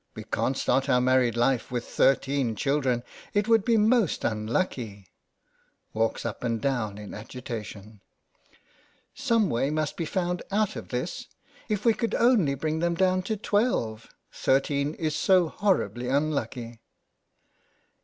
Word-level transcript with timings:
We 0.15 0.23
can't 0.23 0.57
start 0.57 0.89
our 0.89 0.99
married 0.99 1.37
life 1.37 1.69
with 1.69 1.85
thirteen 1.85 2.55
children; 2.55 3.03
it 3.35 3.47
would 3.47 3.63
be 3.63 3.77
most 3.77 4.23
unlucky. 4.23 5.11
(Walks 5.93 6.25
up 6.25 6.43
and 6.43 6.59
down 6.59 6.97
in 6.97 7.13
agitation.) 7.13 8.01
Some 9.13 9.47
way 9.47 9.69
must 9.69 9.97
be 9.97 10.05
found 10.05 10.41
out 10.51 10.75
of 10.75 10.87
this. 10.87 11.27
If 11.69 11.85
we 11.85 11.93
could 11.93 12.15
only 12.15 12.55
bring 12.55 12.79
them 12.79 12.95
down 12.95 13.21
to 13.21 13.37
twelve. 13.37 14.07
Thirteen 14.31 14.95
is 14.95 15.15
so 15.15 15.49
hor 15.49 15.87
ribly 15.87 16.11
unlucky. 16.11 16.81